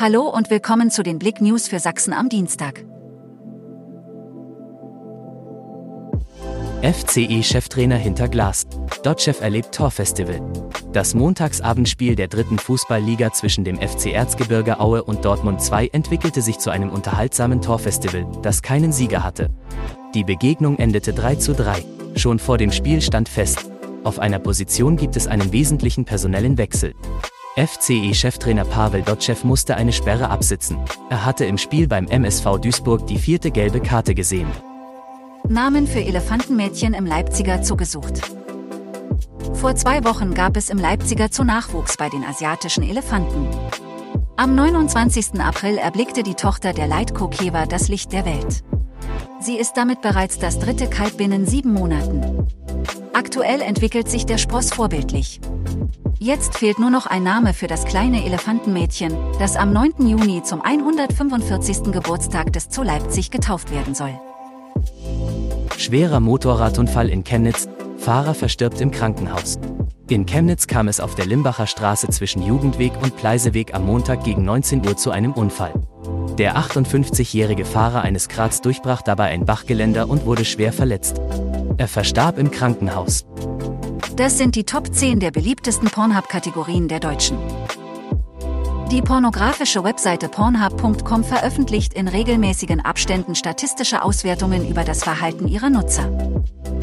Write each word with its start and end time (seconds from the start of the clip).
Hallo 0.00 0.28
und 0.28 0.48
willkommen 0.48 0.92
zu 0.92 1.02
den 1.02 1.18
Blick 1.18 1.40
News 1.40 1.66
für 1.66 1.80
Sachsen 1.80 2.12
am 2.12 2.28
Dienstag. 2.28 2.84
FCE-Cheftrainer 6.82 7.96
hinter 7.96 8.28
Glas. 8.28 8.68
Dotchev 9.02 9.42
erlebt 9.42 9.74
Torfestival. 9.74 10.40
Das 10.92 11.14
Montagsabendspiel 11.14 12.14
der 12.14 12.28
dritten 12.28 12.60
Fußballliga 12.60 13.32
zwischen 13.32 13.64
dem 13.64 13.76
FC 13.76 14.12
Erzgebirge 14.12 14.78
Aue 14.78 15.02
und 15.02 15.24
Dortmund 15.24 15.60
2 15.60 15.88
entwickelte 15.88 16.42
sich 16.42 16.60
zu 16.60 16.70
einem 16.70 16.90
unterhaltsamen 16.90 17.60
Torfestival, 17.60 18.24
das 18.42 18.62
keinen 18.62 18.92
Sieger 18.92 19.24
hatte. 19.24 19.50
Die 20.14 20.22
Begegnung 20.22 20.78
endete 20.78 21.12
3 21.12 21.34
zu 21.34 21.54
3. 21.54 21.84
Schon 22.14 22.38
vor 22.38 22.56
dem 22.56 22.70
Spiel 22.70 23.02
stand 23.02 23.28
fest, 23.28 23.68
auf 24.04 24.20
einer 24.20 24.38
Position 24.38 24.96
gibt 24.96 25.16
es 25.16 25.26
einen 25.26 25.52
wesentlichen 25.52 26.04
personellen 26.04 26.56
Wechsel. 26.56 26.94
FCE-Cheftrainer 27.58 28.64
Pavel 28.64 29.02
Dotschew 29.02 29.34
musste 29.42 29.76
eine 29.76 29.92
Sperre 29.92 30.30
absitzen. 30.30 30.78
Er 31.10 31.24
hatte 31.24 31.44
im 31.44 31.58
Spiel 31.58 31.88
beim 31.88 32.06
MSV 32.06 32.58
Duisburg 32.62 33.08
die 33.08 33.18
vierte 33.18 33.50
gelbe 33.50 33.80
Karte 33.80 34.14
gesehen. 34.14 34.48
Namen 35.48 35.88
für 35.88 36.00
Elefantenmädchen 36.00 36.94
im 36.94 37.04
Leipziger 37.04 37.60
zugesucht. 37.62 38.20
Vor 39.54 39.74
zwei 39.74 40.04
Wochen 40.04 40.34
gab 40.34 40.56
es 40.56 40.70
im 40.70 40.78
Leipziger 40.78 41.32
zu 41.32 41.42
Nachwuchs 41.42 41.96
bei 41.96 42.08
den 42.08 42.22
asiatischen 42.22 42.84
Elefanten. 42.84 43.48
Am 44.36 44.54
29. 44.54 45.40
April 45.40 45.78
erblickte 45.78 46.22
die 46.22 46.34
Tochter 46.34 46.72
der 46.72 46.86
Leitkokeva 46.86 47.66
das 47.66 47.88
Licht 47.88 48.12
der 48.12 48.24
Welt. 48.24 48.62
Sie 49.40 49.56
ist 49.56 49.72
damit 49.72 50.00
bereits 50.00 50.38
das 50.38 50.60
dritte 50.60 50.88
Kalb 50.88 51.16
binnen 51.16 51.44
sieben 51.44 51.72
Monaten. 51.72 52.46
Aktuell 53.14 53.62
entwickelt 53.62 54.08
sich 54.08 54.26
der 54.26 54.38
Spross 54.38 54.72
vorbildlich. 54.72 55.40
Jetzt 56.20 56.58
fehlt 56.58 56.80
nur 56.80 56.90
noch 56.90 57.06
ein 57.06 57.22
Name 57.22 57.54
für 57.54 57.68
das 57.68 57.84
kleine 57.84 58.24
Elefantenmädchen, 58.24 59.14
das 59.38 59.54
am 59.54 59.72
9. 59.72 60.08
Juni 60.08 60.42
zum 60.42 60.60
145. 60.60 61.92
Geburtstag 61.92 62.52
des 62.52 62.66
Zoo 62.70 62.82
Leipzig 62.82 63.30
getauft 63.30 63.70
werden 63.70 63.94
soll. 63.94 64.18
Schwerer 65.76 66.18
Motorradunfall 66.18 67.08
in 67.08 67.22
Chemnitz, 67.22 67.68
Fahrer 67.98 68.34
verstirbt 68.34 68.80
im 68.80 68.90
Krankenhaus. 68.90 69.60
In 70.08 70.26
Chemnitz 70.26 70.66
kam 70.66 70.88
es 70.88 70.98
auf 70.98 71.14
der 71.14 71.26
Limbacher 71.26 71.68
Straße 71.68 72.08
zwischen 72.08 72.42
Jugendweg 72.42 73.00
und 73.00 73.16
Pleiseweg 73.16 73.72
am 73.72 73.86
Montag 73.86 74.24
gegen 74.24 74.44
19 74.44 74.84
Uhr 74.84 74.96
zu 74.96 75.12
einem 75.12 75.32
Unfall. 75.34 75.74
Der 76.36 76.56
58-jährige 76.56 77.64
Fahrer 77.64 78.02
eines 78.02 78.26
Krats 78.28 78.60
durchbrach 78.60 79.02
dabei 79.02 79.26
ein 79.26 79.44
Bachgeländer 79.44 80.08
und 80.08 80.26
wurde 80.26 80.44
schwer 80.44 80.72
verletzt. 80.72 81.20
Er 81.76 81.86
verstarb 81.86 82.38
im 82.38 82.50
Krankenhaus. 82.50 83.24
Das 84.18 84.36
sind 84.36 84.56
die 84.56 84.64
Top 84.64 84.92
10 84.92 85.20
der 85.20 85.30
beliebtesten 85.30 85.90
Pornhub-Kategorien 85.90 86.88
der 86.88 86.98
Deutschen. 86.98 87.38
Die 88.90 89.00
pornografische 89.00 89.84
Webseite 89.84 90.28
pornhub.com 90.28 91.22
veröffentlicht 91.22 91.94
in 91.94 92.08
regelmäßigen 92.08 92.80
Abständen 92.84 93.36
statistische 93.36 94.02
Auswertungen 94.02 94.68
über 94.68 94.82
das 94.82 95.04
Verhalten 95.04 95.46
ihrer 95.46 95.70
Nutzer. 95.70 96.10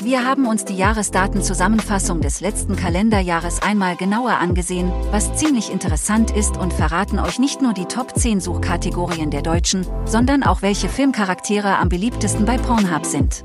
Wir 0.00 0.24
haben 0.24 0.46
uns 0.46 0.64
die 0.64 0.76
Jahresdatenzusammenfassung 0.76 2.22
des 2.22 2.40
letzten 2.40 2.76
Kalenderjahres 2.76 3.60
einmal 3.60 3.96
genauer 3.96 4.38
angesehen, 4.38 4.90
was 5.10 5.36
ziemlich 5.36 5.70
interessant 5.70 6.30
ist 6.30 6.56
und 6.56 6.72
verraten 6.72 7.18
euch 7.18 7.38
nicht 7.38 7.60
nur 7.60 7.74
die 7.74 7.84
Top 7.84 8.16
10 8.16 8.40
Suchkategorien 8.40 9.30
der 9.30 9.42
Deutschen, 9.42 9.86
sondern 10.06 10.44
auch 10.44 10.62
welche 10.62 10.88
Filmcharaktere 10.88 11.76
am 11.76 11.90
beliebtesten 11.90 12.46
bei 12.46 12.56
Pornhub 12.56 13.04
sind. 13.04 13.44